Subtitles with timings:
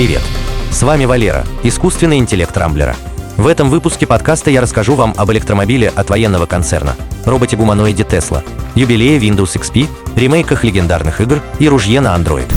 [0.00, 0.22] Привет!
[0.70, 2.96] С вами Валера, искусственный интеллект Рамблера.
[3.36, 8.42] В этом выпуске подкаста я расскажу вам об электромобиле от военного концерна, роботе-гуманоиде Tesla,
[8.74, 12.50] юбилее Windows XP, ремейках легендарных игр и ружье на Android.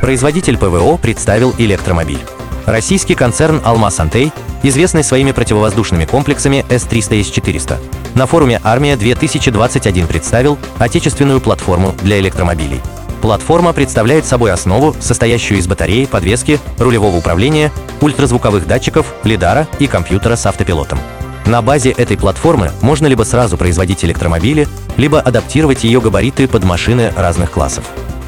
[0.00, 2.20] Производитель ПВО представил электромобиль.
[2.66, 4.30] Российский концерн «Алмаз Антей»,
[4.62, 7.78] известный своими противовоздушными комплексами С-300 и С-400,
[8.14, 12.80] на форуме «Армия-2021» представил отечественную платформу для электромобилей–
[13.20, 20.36] Платформа представляет собой основу, состоящую из батареи, подвески, рулевого управления, ультразвуковых датчиков, лидара и компьютера
[20.36, 20.98] с автопилотом.
[21.46, 27.12] На базе этой платформы можно либо сразу производить электромобили, либо адаптировать ее габариты под машины
[27.16, 27.84] разных классов.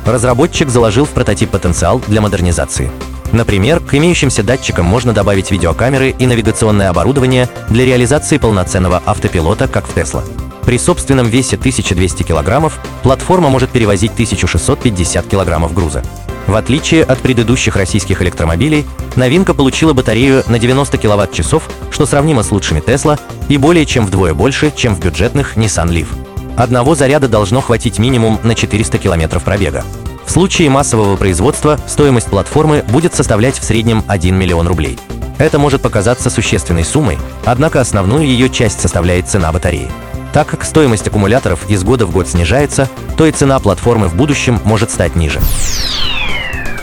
[0.06, 2.90] Разработчик заложил в прототип потенциал для модернизации.
[3.32, 9.86] Например, к имеющимся датчикам можно добавить видеокамеры и навигационное оборудование для реализации полноценного автопилота, как
[9.86, 10.22] в Tesla.
[10.68, 16.02] При собственном весе 1200 килограммов платформа может перевозить 1650 килограммов груза.
[16.46, 18.84] В отличие от предыдущих российских электромобилей,
[19.16, 24.34] новинка получила батарею на 90 киловатт-часов, что сравнимо с лучшими Tesla и более чем вдвое
[24.34, 26.08] больше, чем в бюджетных Nissan Leaf.
[26.54, 29.86] Одного заряда должно хватить минимум на 400 километров пробега.
[30.26, 34.98] В случае массового производства стоимость платформы будет составлять в среднем 1 миллион рублей.
[35.38, 39.88] Это может показаться существенной суммой, однако основную ее часть составляет цена батареи.
[40.32, 44.60] Так как стоимость аккумуляторов из года в год снижается, то и цена платформы в будущем
[44.64, 45.40] может стать ниже.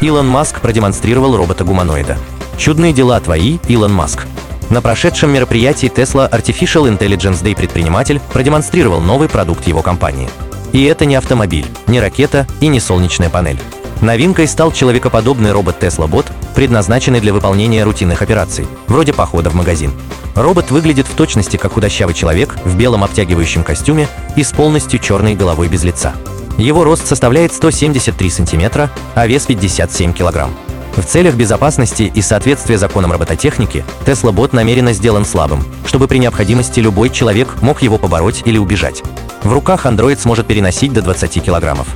[0.02, 2.18] Илон Маск продемонстрировал робота-гуманоида.
[2.58, 4.26] Чудные дела твои, Илон Маск.
[4.70, 10.30] На прошедшем мероприятии Tesla Artificial Intelligence Day предприниматель продемонстрировал новый продукт его компании.
[10.72, 13.60] И это не автомобиль, не ракета и не солнечная панель.
[14.02, 19.92] Новинкой стал человекоподобный робот Tesla Bot, предназначенный для выполнения рутинных операций, вроде похода в магазин.
[20.36, 25.36] Робот выглядит в точности как худощавый человек в белом обтягивающем костюме и с полностью черной
[25.36, 26.14] головой без лица.
[26.58, 30.54] Его рост составляет 173 сантиметра, а вес 57 килограмм.
[30.96, 37.10] В целях безопасности и соответствия законам робототехники Bot намеренно сделан слабым, чтобы при необходимости любой
[37.10, 39.04] человек мог его побороть или убежать.
[39.44, 41.88] В руках Android сможет переносить до 20 килограммов.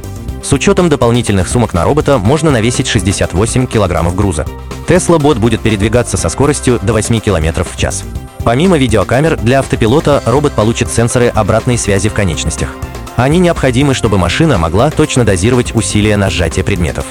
[0.44, 4.46] С учетом дополнительных сумок на робота можно навесить 68 килограммов груза.
[4.88, 8.04] Tesla Bot будет передвигаться со скоростью до 8 км в час.
[8.44, 12.70] Помимо видеокамер, для автопилота робот получит сенсоры обратной связи в конечностях.
[13.16, 17.06] Они необходимы, чтобы машина могла точно дозировать усилия на сжатие предметов.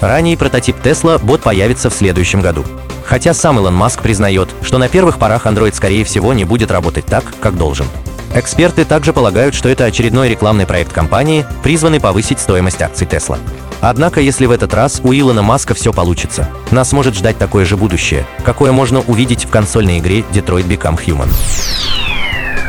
[0.00, 2.64] Ранний прототип Tesla бот появится в следующем году.
[3.06, 7.06] Хотя сам Илон Маск признает, что на первых порах Android скорее всего не будет работать
[7.06, 7.86] так, как должен.
[8.34, 13.38] Эксперты также полагают, что это очередной рекламный проект компании, призванный повысить стоимость акций Tesla.
[13.80, 17.76] Однако, если в этот раз у Илона Маска все получится, нас может ждать такое же
[17.76, 21.28] будущее, какое можно увидеть в консольной игре Detroit Become Human.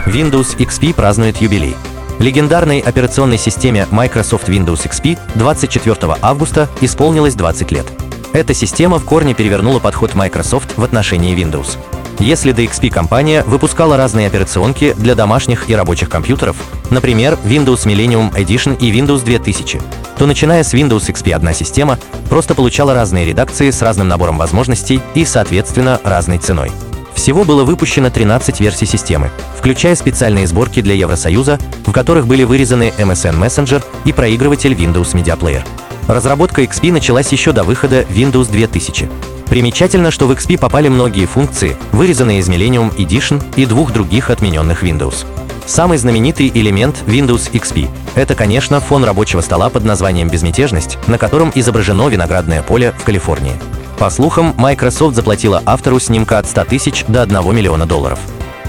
[0.05, 1.75] Windows XP празднует юбилей.
[2.19, 7.87] Легендарной операционной системе Microsoft Windows XP 24 августа исполнилось 20 лет.
[8.33, 11.77] Эта система в корне перевернула подход Microsoft в отношении Windows.
[12.25, 16.55] Если DXP компания выпускала разные операционки для домашних и рабочих компьютеров,
[16.89, 19.79] например, Windows Millennium Edition и Windows 2000,
[20.17, 25.01] то начиная с Windows XP одна система просто получала разные редакции с разным набором возможностей
[25.13, 26.71] и, соответственно, разной ценой.
[27.13, 32.91] Всего было выпущено 13 версий системы, включая специальные сборки для Евросоюза, в которых были вырезаны
[32.97, 35.63] MSN Messenger и проигрыватель Windows Media Player.
[36.07, 39.34] Разработка XP началась еще до выхода Windows 2000.
[39.49, 44.83] Примечательно, что в XP попали многие функции, вырезанные из Millennium Edition и двух других отмененных
[44.83, 45.25] Windows.
[45.65, 51.51] Самый знаменитый элемент Windows XP– это, конечно, фон рабочего стола под названием «Безмятежность», на котором
[51.55, 53.55] изображено виноградное поле в Калифорнии.
[53.97, 58.19] По слухам, Microsoft заплатила автору снимка от 100 тысяч до 1 миллиона долларов.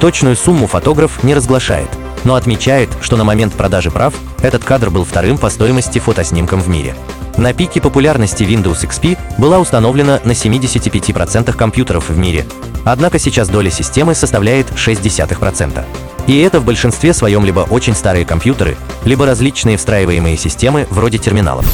[0.00, 1.88] Точную сумму фотограф не разглашает,
[2.24, 6.68] но отмечает, что на момент продажи прав этот кадр был вторым по стоимости фотоснимком в
[6.68, 6.94] мире.
[7.36, 12.46] На пике популярности Windows XP была установлена на 75% компьютеров в мире,
[12.84, 15.84] однако сейчас доля системы составляет 0,6%.
[16.26, 21.66] И это в большинстве своем либо очень старые компьютеры, либо различные встраиваемые системы вроде терминалов.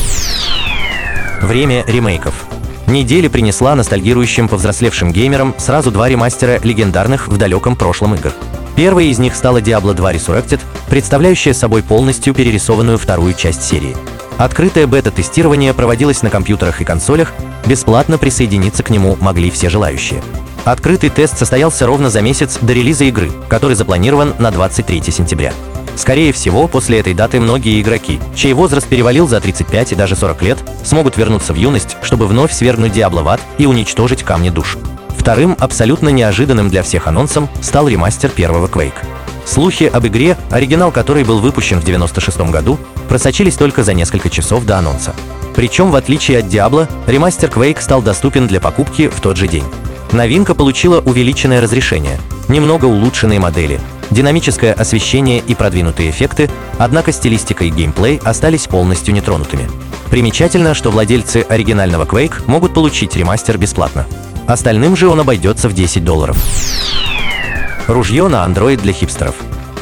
[1.40, 2.34] Время ремейков.
[2.86, 8.32] Неделя принесла ностальгирующим повзрослевшим геймерам сразу два ремастера легендарных в далеком прошлом игр.
[8.74, 13.96] Первой из них стала Diablo 2 Resurrected, представляющая собой полностью перерисованную вторую часть серии.
[14.38, 17.32] Открытое бета-тестирование проводилось на компьютерах и консолях,
[17.66, 20.22] бесплатно присоединиться к нему могли все желающие.
[20.64, 25.52] Открытый тест состоялся ровно за месяц до релиза игры, который запланирован на 23 сентября.
[25.96, 30.42] Скорее всего, после этой даты многие игроки, чей возраст перевалил за 35 и даже 40
[30.42, 34.78] лет, смогут вернуться в юность, чтобы вновь свергнуть Диабло в ад и уничтожить камни душ.
[35.22, 39.06] Вторым, абсолютно неожиданным для всех анонсом, стал ремастер первого Quake.
[39.44, 42.76] Слухи об игре, оригинал которой был выпущен в 96 году,
[43.08, 45.14] просочились только за несколько часов до анонса.
[45.54, 49.62] Причем, в отличие от Diablo, ремастер Quake стал доступен для покупки в тот же день.
[50.10, 53.78] Новинка получила увеличенное разрешение, немного улучшенные модели,
[54.10, 59.70] динамическое освещение и продвинутые эффекты, однако стилистика и геймплей остались полностью нетронутыми.
[60.10, 64.04] Примечательно, что владельцы оригинального Quake могут получить ремастер бесплатно.
[64.52, 66.36] Остальным же он обойдется в 10 долларов.
[67.86, 69.34] Ружье на Android для хипстеров.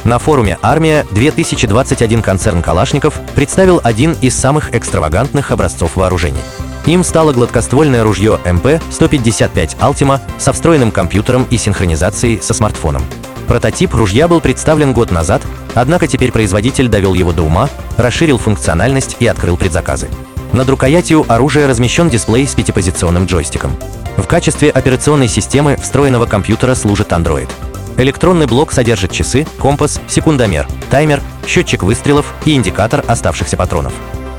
[0.05, 6.39] На форуме «Армия» 2021 концерн Калашников представил один из самых экстравагантных образцов вооружений.
[6.85, 13.03] Им стало гладкоствольное ружье МП-155 Ultima со встроенным компьютером и синхронизацией со смартфоном.
[13.49, 15.41] Прототип ружья был представлен год назад,
[15.75, 20.07] однако теперь производитель довел его до ума, расширил функциональность и открыл предзаказы.
[20.53, 23.71] Над рукоятью оружия размещен дисплей с пятипозиционным джойстиком.
[24.17, 27.49] В качестве операционной системы встроенного компьютера служит Android.
[27.97, 33.93] Электронный блок содержит часы, компас, секундомер, таймер, счетчик выстрелов и индикатор оставшихся патронов.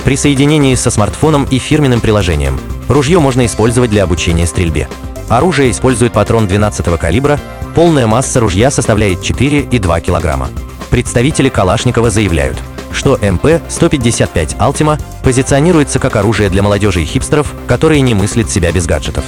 [0.04, 4.88] При соединении со смартфоном и фирменным приложением ружье можно использовать для обучения стрельбе.
[5.28, 7.38] Оружие использует патрон 12 калибра,
[7.74, 10.50] полная масса ружья составляет 4,2 килограмма.
[10.90, 12.58] Представители Калашникова заявляют,
[12.92, 18.86] что МП-155 Ultima позиционируется как оружие для молодежи и хипстеров, которые не мыслят себя без
[18.86, 19.24] гаджетов.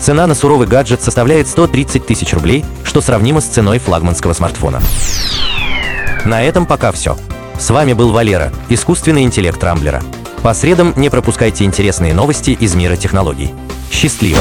[0.00, 4.80] Цена на суровый гаджет составляет 130 тысяч рублей, что сравнимо с ценой флагманского смартфона.
[6.24, 7.16] На этом пока все.
[7.58, 10.02] С вами был Валера, искусственный интеллект Рамблера.
[10.42, 13.52] По средам не пропускайте интересные новости из мира технологий.
[13.90, 14.40] Счастливо!